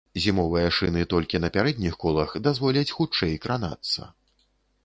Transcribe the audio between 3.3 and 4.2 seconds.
кранацца.